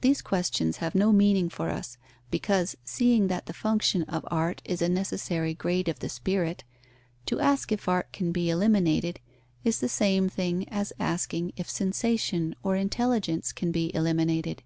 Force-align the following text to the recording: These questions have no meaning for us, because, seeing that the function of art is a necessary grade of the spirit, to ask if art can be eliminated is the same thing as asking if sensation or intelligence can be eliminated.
These 0.00 0.22
questions 0.22 0.78
have 0.78 0.94
no 0.94 1.12
meaning 1.12 1.50
for 1.50 1.68
us, 1.68 1.98
because, 2.30 2.76
seeing 2.82 3.26
that 3.28 3.44
the 3.44 3.52
function 3.52 4.04
of 4.04 4.24
art 4.30 4.62
is 4.64 4.80
a 4.80 4.88
necessary 4.88 5.52
grade 5.52 5.86
of 5.86 5.98
the 5.98 6.08
spirit, 6.08 6.64
to 7.26 7.40
ask 7.40 7.70
if 7.70 7.86
art 7.86 8.10
can 8.10 8.32
be 8.32 8.48
eliminated 8.48 9.20
is 9.62 9.80
the 9.80 9.88
same 9.90 10.30
thing 10.30 10.66
as 10.70 10.94
asking 10.98 11.52
if 11.58 11.68
sensation 11.68 12.54
or 12.62 12.74
intelligence 12.74 13.52
can 13.52 13.70
be 13.70 13.94
eliminated. 13.94 14.62